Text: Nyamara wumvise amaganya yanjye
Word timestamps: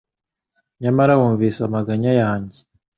Nyamara 0.81 1.13
wumvise 1.19 1.59
amaganya 1.67 2.11
yanjye 2.21 2.59